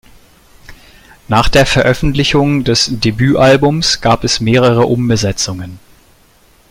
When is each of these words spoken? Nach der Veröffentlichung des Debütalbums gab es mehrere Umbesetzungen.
Nach 1.27 1.47
der 1.47 1.67
Veröffentlichung 1.67 2.63
des 2.63 2.89
Debütalbums 2.91 4.01
gab 4.01 4.23
es 4.23 4.39
mehrere 4.39 4.87
Umbesetzungen. 4.87 5.77